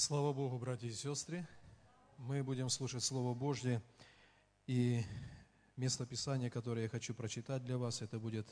[0.00, 1.44] Слава Богу, братья и сестры!
[2.18, 3.82] Мы будем слушать Слово Божье.
[4.68, 5.02] И
[5.74, 8.46] место Писания, которое я хочу прочитать для вас, это будет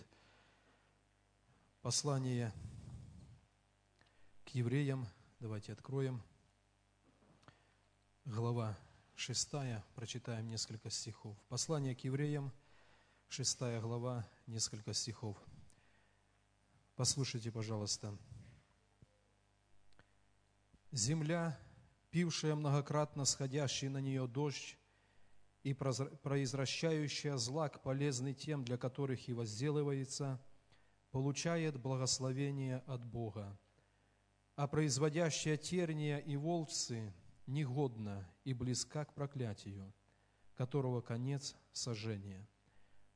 [1.82, 2.52] послание
[4.44, 5.06] к евреям.
[5.38, 6.20] Давайте откроем.
[8.24, 8.76] Глава
[9.14, 9.48] 6,
[9.94, 11.36] прочитаем несколько стихов.
[11.48, 12.50] Послание к евреям,
[13.28, 15.36] 6 глава, несколько стихов.
[16.96, 18.18] Послушайте, пожалуйста.
[20.96, 21.58] Земля,
[22.10, 24.78] пившая многократно сходящий на нее дождь
[25.62, 30.40] и произвращающая злак, полезный тем, для которых и возделывается,
[31.10, 33.58] получает благословение от Бога.
[34.54, 37.12] А производящая терния и волцы
[37.46, 39.92] негодна и близка к проклятию,
[40.54, 42.48] которого конец сожжения.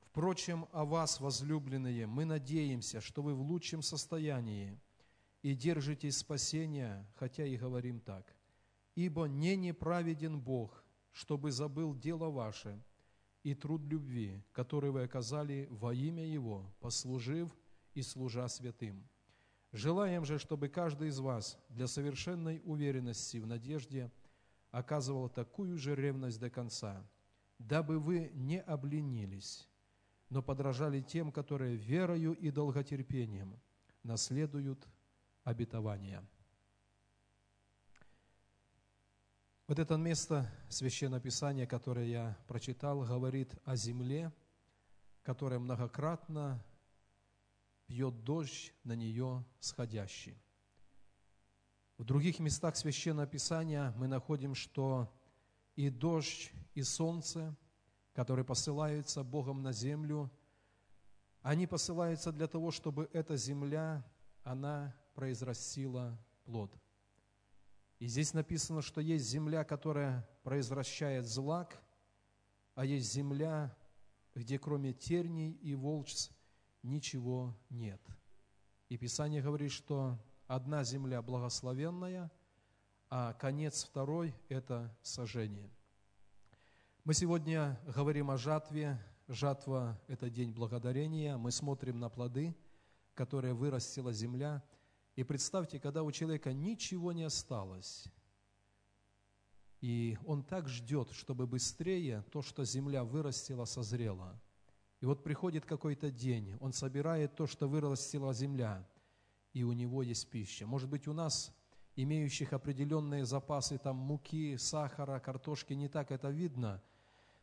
[0.00, 4.78] Впрочем, о вас, возлюбленные, мы надеемся, что вы в лучшем состоянии–
[5.42, 8.34] и держитесь спасения, хотя и говорим так.
[8.94, 12.82] Ибо не неправеден Бог, чтобы забыл дело ваше
[13.42, 17.50] и труд любви, который вы оказали во имя Его, послужив
[17.94, 19.08] и служа святым.
[19.72, 24.10] Желаем же, чтобы каждый из вас для совершенной уверенности в надежде
[24.72, 27.06] оказывал такую же ревность до конца,
[27.58, 29.68] дабы вы не обленились,
[30.28, 33.60] но подражали тем, которые верою и долготерпением
[34.02, 34.88] наследуют
[35.44, 36.24] обетования.
[39.66, 44.32] Вот это место Священного Писания, которое я прочитал, говорит о земле,
[45.22, 46.64] которая многократно
[47.86, 50.36] пьет дождь на нее сходящий.
[51.98, 55.12] В других местах Священного Писания мы находим, что
[55.76, 57.56] и дождь, и солнце,
[58.12, 60.30] которые посылаются Богом на землю,
[61.42, 64.04] они посылаются для того, чтобы эта земля,
[64.42, 66.76] она произрастила плод.
[67.98, 71.82] И здесь написано, что есть земля, которая произвращает злак,
[72.74, 73.76] а есть земля,
[74.34, 76.30] где кроме терней и волчц
[76.82, 78.00] ничего нет.
[78.88, 82.32] И Писание говорит, что одна земля благословенная,
[83.10, 85.70] а конец второй– это сожжение.
[87.04, 88.98] Мы сегодня говорим о жатве.
[89.28, 91.36] Жатва– это день благодарения.
[91.36, 92.56] Мы смотрим на плоды,
[93.14, 94.62] которые вырастила земля–
[95.20, 98.06] и представьте, когда у человека ничего не осталось,
[99.82, 104.40] и он так ждет, чтобы быстрее то, что земля вырастила, созрело.
[105.00, 108.88] И вот приходит какой-то день, он собирает то, что вырастила земля,
[109.52, 110.66] и у него есть пища.
[110.66, 111.54] Может быть, у нас,
[111.96, 116.82] имеющих определенные запасы там муки, сахара, картошки, не так это видно,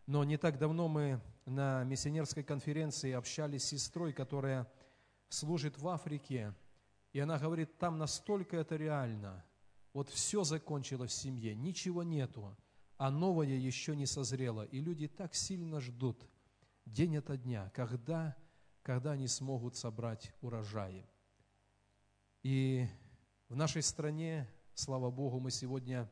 [0.07, 4.67] но не так давно мы на миссионерской конференции общались с сестрой, которая
[5.29, 6.55] служит в Африке,
[7.17, 9.43] и она говорит, там настолько это реально.
[9.91, 12.55] Вот все закончилось в семье, ничего нету,
[12.97, 14.65] а новое еще не созрело.
[14.65, 16.29] И люди так сильно ждут
[16.85, 18.37] день ото дня, когда,
[18.83, 21.09] когда они смогут собрать урожаи.
[22.43, 22.87] И
[23.49, 26.07] в нашей стране, слава Богу, мы сегодня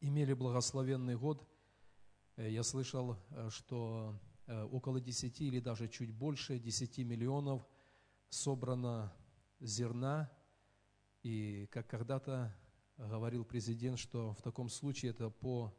[0.00, 1.48] имели благословенный год.
[2.34, 4.18] Э, я слышал, э, что
[4.48, 7.64] э, около 10 или даже чуть больше 10 миллионов
[8.30, 9.12] собрано
[9.60, 10.30] зерна.
[11.22, 12.54] И как когда-то
[12.96, 15.74] говорил президент, что в таком случае это по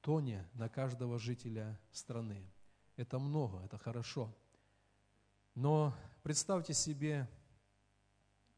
[0.00, 2.50] тоне на каждого жителя страны.
[2.96, 4.32] Это много, это хорошо.
[5.54, 7.28] Но представьте себе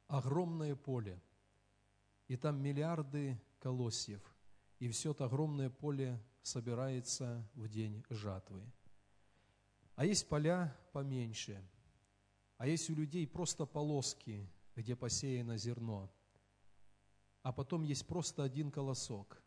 [0.09, 1.22] огромное поле,
[2.26, 4.22] и там миллиарды колосьев,
[4.78, 8.62] и все это огромное поле собирается в день жатвы.
[9.94, 11.62] А есть поля поменьше–
[12.59, 16.11] а есть у людей просто полоски, где посеяно зерно.
[17.43, 19.43] А потом есть просто один колосок,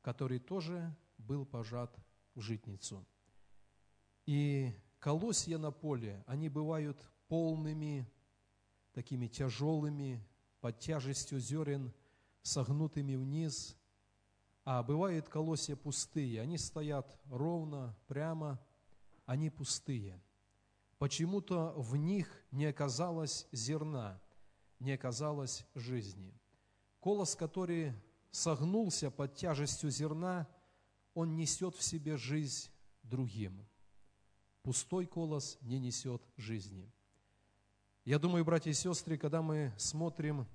[0.00, 1.94] который тоже был пожат
[2.34, 3.04] в житницу.
[4.24, 8.10] И колосья на поле, они бывают полными,
[8.92, 10.24] такими тяжелыми,
[10.60, 11.92] под тяжестью зерен,
[12.42, 13.76] согнутыми вниз.
[14.64, 18.60] А бывают колосья пустые, они стоят ровно, прямо,
[19.26, 20.22] они пустые–
[21.02, 24.22] Почему-то в них не оказалось зерна,
[24.78, 26.32] не оказалось жизни.
[27.00, 27.92] Колос, который
[28.30, 30.46] согнулся под тяжестью зерна,
[31.12, 32.70] он несет в себе жизнь
[33.02, 33.66] другим.
[34.62, 36.88] Пустой колос не несет жизни.
[38.04, 40.46] Я думаю, братья и сестры, когда мы смотрим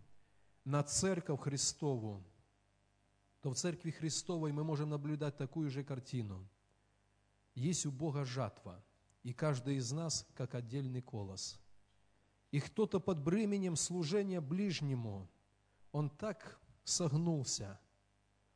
[0.64, 2.24] на Церковь Христову,
[3.42, 6.48] то в Церкви Христовой мы можем наблюдать такую же картину.
[7.54, 8.82] Есть у Бога жатва–
[9.28, 11.60] и каждый из нас как отдельный колос.
[12.52, 15.30] И кто-то под бременем служения ближнему,
[15.92, 17.78] он так согнулся,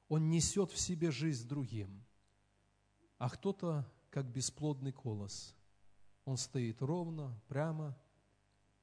[0.07, 2.05] он несет в себе жизнь другим.
[3.17, 5.53] А кто-то, как бесплодный колос,
[6.23, 7.97] он стоит ровно, прямо.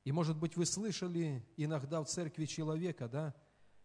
[0.05, 3.35] И, может быть, вы слышали иногда в церкви человека, да,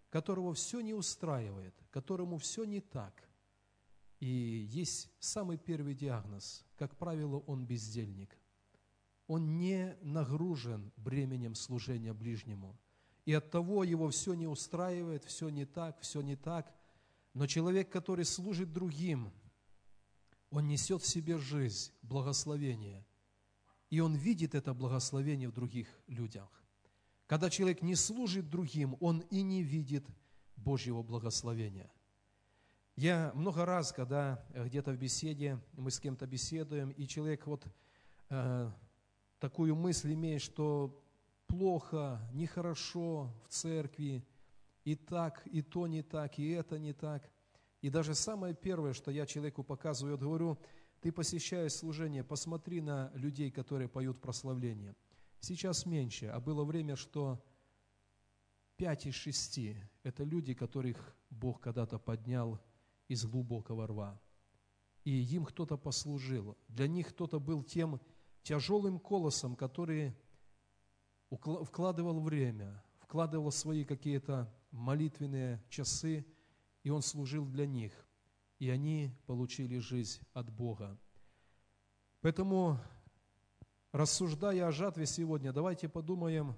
[0.09, 3.29] которого все не устраивает, которому все не так.
[4.19, 6.65] И есть самый первый диагноз.
[6.83, 8.37] Как правило, он бездельник.
[9.27, 12.77] Он не нагружен бременем служения ближнему.
[13.23, 16.75] И от того его все не устраивает, все не так, все не так.
[17.33, 19.31] Но человек, который служит другим,
[20.49, 23.05] он несет в себе жизнь, благословение.
[23.89, 26.49] И он видит это благословение в других людях.
[27.27, 30.05] Когда человек не служит другим, он и не видит
[30.57, 31.89] Божьего благословения.
[32.95, 37.65] Я много раз, когда где-то в беседе, мы с кем-то беседуем, и человек вот
[38.29, 38.71] э,
[39.39, 41.03] такую мысль имеет, что
[41.47, 44.25] плохо, нехорошо в церкви,
[44.83, 47.29] и так, и то не так, и это не так.
[47.81, 50.59] И даже самое первое, что я человеку показываю, я говорю,
[51.01, 54.95] ты посещаешь служение, посмотри на людей, которые поют прославление–
[55.45, 57.43] Сейчас меньше, а было время, что
[58.77, 62.61] пять из шести– это люди, которых Бог когда-то поднял
[63.07, 64.21] из глубокого рва.
[65.03, 66.57] И им кто-то послужил.
[66.67, 67.99] Для них кто-то был тем
[68.41, 70.15] тяжелым колосом, который
[71.29, 76.25] вкладывал время, вкладывал свои какие-то молитвенные часы,
[76.83, 77.93] и он служил для них.
[78.59, 80.97] И они получили жизнь от Бога.
[82.21, 82.79] Поэтому
[83.93, 86.55] Рассуждая о жатве сегодня, давайте подумаем,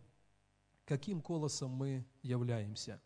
[0.85, 3.01] каким колосом мы являемся.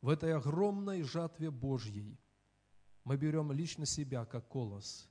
[0.00, 2.18] В этой огромной жатве Божьей
[3.06, 5.08] мы берем лично себя как колос.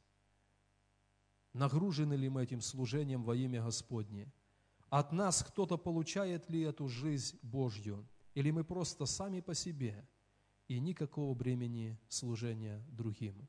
[1.54, 4.32] Нагружены ли мы этим служением во имя Господне?
[4.90, 8.08] От нас кто-то получает ли эту жизнь Божью?
[8.36, 10.08] Или мы просто сами по себе
[10.68, 13.48] и никакого бремени служения другим?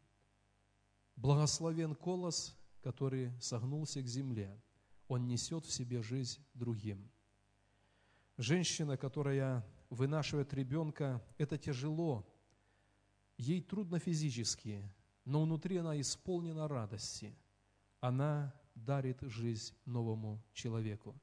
[1.16, 4.58] Благословен колос, который согнулся к земле–
[5.08, 7.10] он несет в себе жизнь другим.
[8.36, 12.26] Женщина, которая вынашивает ребенка, это тяжело.
[13.38, 14.82] Ей трудно физически,
[15.24, 17.34] но внутри она исполнена радости.
[18.00, 21.14] Она дарит жизнь новому человеку.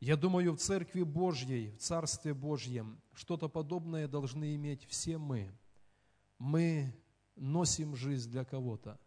[0.00, 5.50] Я думаю, в Церкви Божьей, в Царстве Божьем что-то подобное должны иметь все мы.
[6.38, 6.94] Мы
[7.34, 9.00] носим жизнь для кого-то.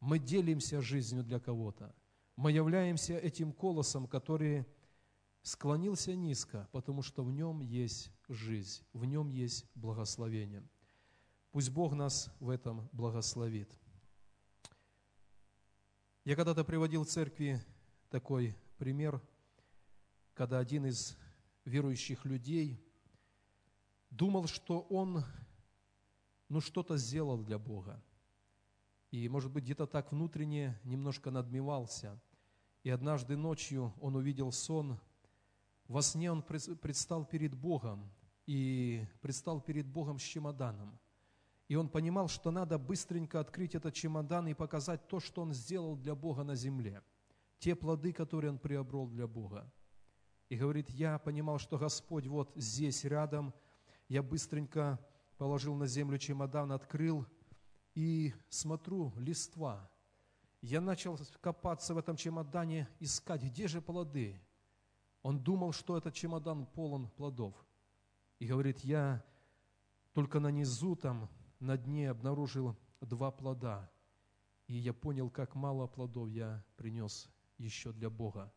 [0.00, 1.94] Мы делимся жизнью для кого-то
[2.36, 4.66] мы являемся этим колосом, который
[5.42, 10.62] склонился низко, потому что в нем есть жизнь, в нем есть благословение.
[11.54, 13.72] Пусть Бог нас в этом благословит.
[16.24, 17.64] Я когда-то приводил в церкви
[18.10, 19.22] такой пример,
[20.34, 21.16] когда один из
[21.64, 22.84] верующих людей
[24.10, 25.22] думал, что он
[26.48, 28.02] ну, что-то сделал для Бога–
[29.12, 32.20] и, может быть, где-то так внутренне немножко надмевался.
[32.82, 34.98] И однажды ночью он увидел сон.
[35.86, 38.10] Во сне он предстал перед Богом,
[38.44, 40.98] и предстал перед Богом с чемоданом.
[41.74, 45.96] И он понимал, что надо быстренько открыть этот чемодан и показать то, что он сделал
[45.96, 47.02] для Бога на земле.
[47.58, 49.68] Те плоды, которые он приобрел для Бога.
[50.48, 53.52] И говорит, я понимал, что Господь вот здесь рядом.
[54.06, 55.04] Я быстренько
[55.36, 57.26] положил на землю чемодан, открыл–
[57.96, 59.90] и смотрю, листва.
[60.60, 64.40] Я начал копаться в этом чемодане, искать, где же плоды.
[65.22, 67.52] Он думал, что этот чемодан полон плодов.
[68.38, 69.24] И говорит, я
[70.12, 71.28] только на низу там,
[71.60, 73.90] на дне обнаружил два плода.
[74.66, 78.52] И я понял, как мало плодов я принес еще для Бога.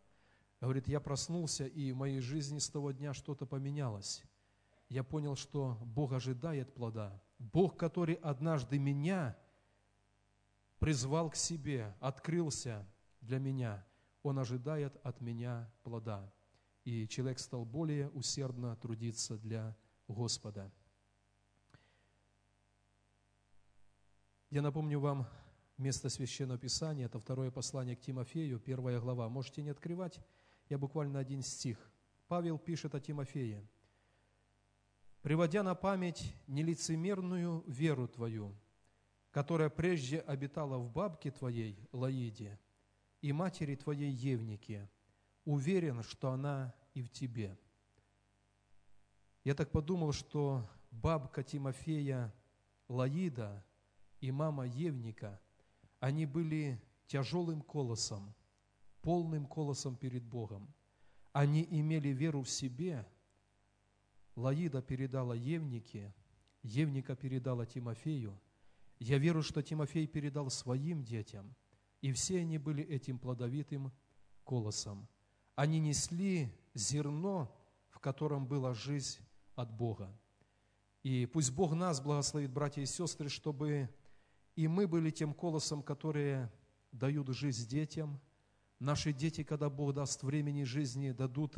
[0.61, 4.23] Говорит, я проснулся, и в моей жизни с того дня что-то поменялось.
[4.89, 9.37] Я понял, что Бог ожидает плода– Бог, который однажды меня
[10.79, 12.87] призвал к себе, открылся
[13.21, 13.85] для меня,
[14.23, 16.33] Он ожидает от меня плода.
[16.83, 19.75] И человек стал более усердно трудиться для
[20.07, 20.71] Господа.
[24.49, 25.27] Я напомню вам
[25.77, 29.29] место Священного Писания, это второе послание к Тимофею, первая глава.
[29.29, 30.19] Можете не открывать,
[30.69, 31.77] я буквально один стих.
[32.27, 33.67] Павел пишет о Тимофее–
[35.27, 38.55] приводя на память нелицемерную веру Твою,
[39.31, 42.57] которая прежде обитала в бабке Твоей Лаиде
[43.21, 44.89] и матери Твоей Евнике,
[45.43, 47.57] уверен, что она и в Тебе.
[49.43, 52.33] Я так подумал, что бабка Тимофея
[52.87, 53.65] Лаида
[54.21, 55.39] и мама Евника,
[56.00, 58.33] они были тяжелым колосом,
[59.01, 60.74] полным колосом перед Богом.
[61.33, 63.07] Они имели веру в себе–
[64.38, 66.13] Лаида передала Евнике,
[66.62, 68.39] Евника передала Тимофею,
[69.00, 71.55] я верю, что Тимофей передал своим детям,
[72.01, 73.91] и все они были этим плодовитым
[74.43, 75.07] колосом.
[75.55, 77.51] Они несли зерно,
[77.89, 79.17] в котором была жизнь
[79.55, 80.15] от Бога.
[81.01, 83.89] И пусть Бог нас благословит, братья и сестры, чтобы
[84.57, 86.51] и мы были тем колосом, которые
[86.91, 88.19] дают жизнь детям.
[88.79, 91.55] Наши дети, когда Бог даст времени жизни, дадут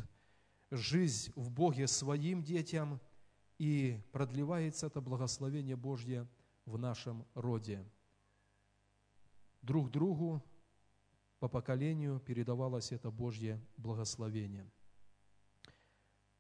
[0.70, 3.00] жизнь в Боге своим детям,
[3.58, 6.28] и продлевается это благословение Божье
[6.66, 7.86] в нашем роде.
[9.62, 10.44] Друг другу
[11.40, 14.70] по поколению передавалось это Божье благословение.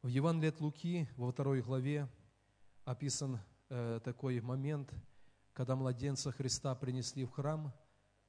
[0.02, 2.10] В Евангелии от Луки во второй главе
[2.84, 3.40] описан
[3.70, 4.94] э, такой момент,
[5.60, 7.74] когда младенца Христа принесли в храм,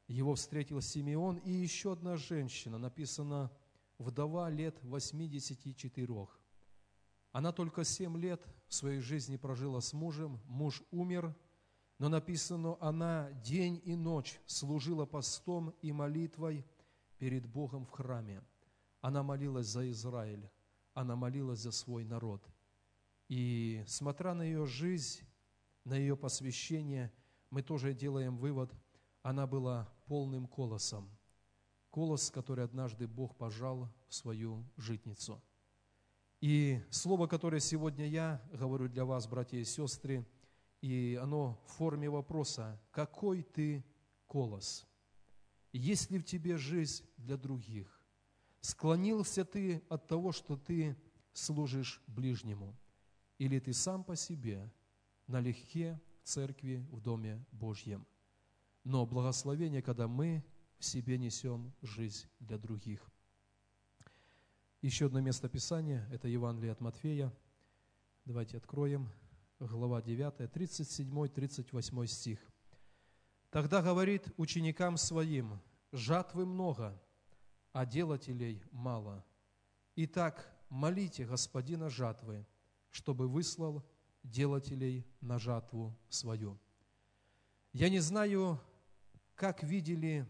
[0.08, 3.52] его встретил Симеон и еще одна женщина, написано
[3.98, 6.26] вдова лет 84.
[7.30, 11.32] Она только семь лет в своей жизни прожила с мужем, муж умер,
[12.00, 16.66] но написано, она день и ночь служила постом и молитвой
[17.18, 18.42] перед Богом в храме.
[19.02, 20.50] Она молилась за Израиль,
[20.94, 22.44] она молилась за свой народ.
[23.28, 25.20] И смотря на ее жизнь,
[25.84, 27.12] на ее посвящение,
[27.50, 28.72] мы тоже делаем вывод,
[29.22, 31.10] она была полным колосом.
[31.90, 35.42] Колос, который однажды Бог пожал в свою житницу.
[36.40, 40.26] И слово, которое сегодня я говорю для вас, братья и сестры,
[40.80, 43.84] и оно в форме вопроса, какой ты
[44.26, 44.86] колос?
[45.72, 48.00] Есть ли в тебе жизнь для других?
[48.60, 50.96] Склонился ты от того, что ты
[51.32, 52.78] служишь ближнему?
[53.38, 54.72] Или ты сам по себе
[55.26, 58.06] налегке церкви, в Доме Божьем?
[58.84, 60.44] Но благословение, когда мы
[60.78, 63.10] в себе несем жизнь для других.
[64.80, 67.32] Еще одно место Писания, это Евангелие от Матфея.
[68.24, 69.10] Давайте откроем,
[69.58, 72.38] глава 9, 37-38 стих.
[73.50, 75.60] Тогда говорит ученикам своим,
[75.90, 76.98] жатвы много,
[77.72, 79.24] а делателей мало.
[79.96, 82.46] Итак, молите Господина жатвы,
[82.90, 83.84] чтобы выслал
[84.22, 86.58] делателей на жатву свою.
[87.72, 88.60] Я не знаю,
[89.34, 90.26] как видели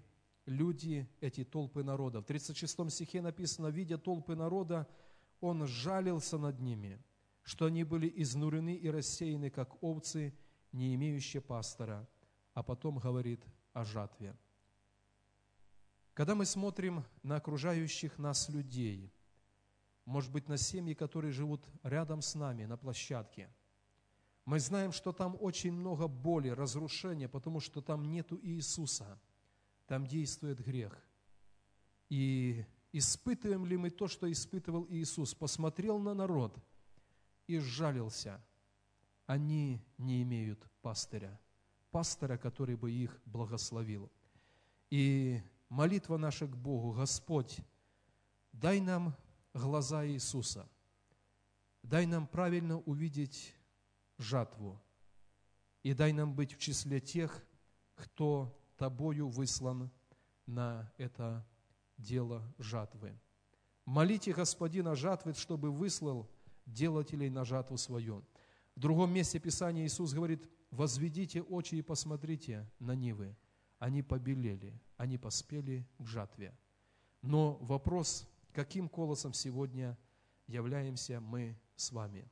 [0.47, 2.21] люди эти толпы народа.
[2.21, 4.87] В 36 стихе написано, видя толпы народа,
[5.41, 7.03] он жалился над ними,
[7.43, 10.35] что они были изнурены и рассеяны, как овцы,
[10.73, 12.09] не имеющие пастора.
[12.53, 14.37] А потом говорит о жатве.
[16.15, 19.13] Когда мы смотрим на окружающих нас людей,
[20.05, 23.49] может быть, на семьи, которые живут рядом с нами, на площадке,
[24.51, 29.17] мы знаем, что там очень много боли, разрушения, потому что там нету Иисуса,
[29.87, 30.93] там действует грех.
[32.09, 35.35] И испытываем ли мы то, что испытывал Иисус?
[35.35, 36.59] Посмотрел на народ
[37.47, 38.45] и сжалился.
[39.25, 41.39] Они не имеют пастыря,
[41.93, 44.11] пастора, который бы их благословил.
[44.91, 47.61] И молитва наша к Богу, Господь,
[48.51, 49.15] дай нам
[49.55, 50.69] глаза Иисуса,
[51.85, 53.55] дай нам правильно увидеть
[54.23, 54.81] жатву,
[55.83, 57.45] и дай нам быть в числе тех,
[57.95, 59.91] кто Тобою выслан
[60.47, 61.47] на это
[61.97, 63.19] дело жатвы.
[63.85, 66.31] Молите Господина жатвы, чтобы выслал
[66.67, 68.25] делателей на жатву свою.
[68.77, 73.37] В другом месте Писания Иисус говорит, возведите очи и посмотрите на нивы,
[73.79, 76.57] они побелели, они поспели к жатве.
[77.23, 79.99] Но вопрос, каким колосом сегодня
[80.47, 82.31] являемся мы с вами?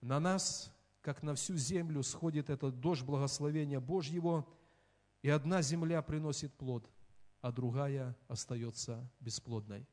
[0.00, 0.73] На нас,
[1.04, 4.44] как на всю землю, сходит этот дождь благословения Божьего,
[5.22, 6.90] и одна земля приносит плод,
[7.40, 9.86] а другая остается бесплодной.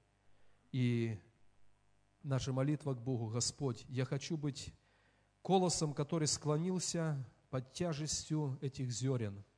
[0.71, 1.19] И
[2.23, 4.73] наша молитва к Богу, Господь, я хочу быть
[5.43, 9.43] колосом, который склонился под тяжестью этих зерен–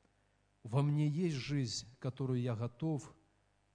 [0.63, 3.13] во мне есть жизнь, которую я готов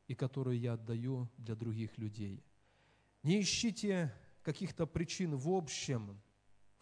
[0.07, 2.43] и которую я отдаю для других людей.
[3.23, 6.19] Не ищите каких-то причин в общем,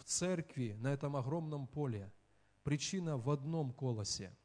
[0.07, 2.11] церкви, на этом огромном поле.
[2.63, 4.37] Причина в одном колосе.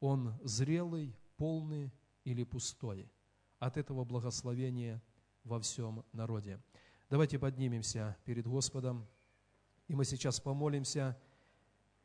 [0.00, 1.92] Он зрелый, полный
[2.24, 3.10] или пустой.
[3.58, 5.02] От этого благословения
[5.44, 6.62] во всем народе.
[7.08, 9.06] Давайте поднимемся перед Господом,
[9.88, 11.18] и мы сейчас помолимся–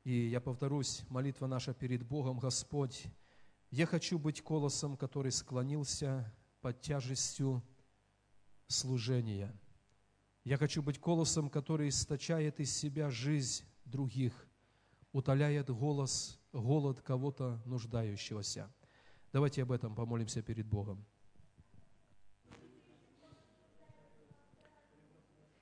[0.06, 3.08] и я повторюсь, молитва наша перед Богом, Господь,
[3.72, 7.64] я хочу быть колосом, который склонился под тяжестью
[8.68, 9.52] служения.
[10.46, 14.48] Я хочу быть колосом, который источает из себя жизнь других,
[15.12, 18.72] утоляет голос, голод кого-то нуждающегося.
[19.34, 21.04] Давайте об этом помолимся перед Богом.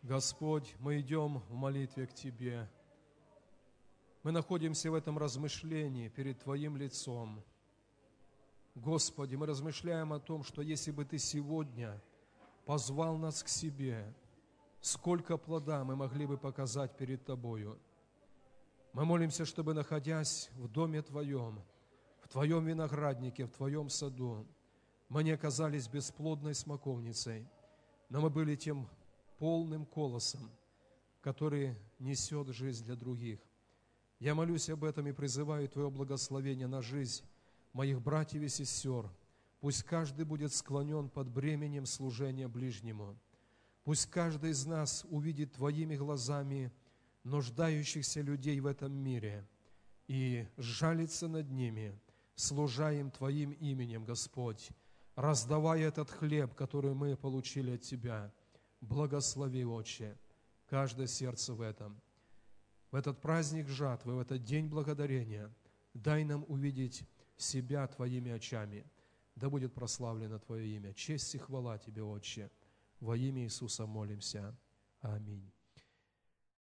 [0.01, 2.69] Господь, мы идем в молитве к Тебе.
[4.21, 7.41] Мы находимся в этом размышлении перед Твоим лицом.
[8.75, 12.03] Господи, мы размышляем о том, что если бы Ты сегодня
[12.65, 14.13] позвал нас к себе,
[14.83, 17.79] сколько плода мы могли бы показать перед Тобою.
[18.91, 21.63] Мы молимся, чтобы, находясь в доме Твоем,
[22.19, 24.45] в Твоем винограднике, в Твоем саду,
[25.07, 27.47] мы не оказались бесплодной смоковницей,
[28.09, 28.89] но мы были тем
[29.37, 30.51] полным колосом,
[31.21, 33.39] который несет жизнь для других.
[34.19, 37.23] Я молюсь об этом и призываю Твое благословение на жизнь
[37.71, 39.09] моих братьев и сестер.
[39.61, 43.17] Пусть каждый будет склонен под бременем служения ближнему.
[43.83, 46.71] Пусть каждый из нас увидит Твоими глазами
[47.23, 49.47] нуждающихся людей в этом мире
[50.07, 51.99] и жалится над ними,
[52.35, 54.69] служа им Твоим именем, Господь,
[55.15, 58.33] раздавая этот хлеб, который мы получили от Тебя.
[58.81, 60.17] Благослови, Отче,
[60.67, 62.01] каждое сердце в этом–
[62.93, 65.51] в этот праздник жатвы, в этот день благодарения,
[65.95, 67.03] дай нам увидеть
[67.37, 68.85] себя Твоими очами.
[69.35, 70.93] Да будет прославлено Твое имя.
[70.93, 72.51] Честь и хвала Тебе, Отче.
[73.03, 74.57] Во имя Иисуса молимся.
[75.01, 75.51] Аминь.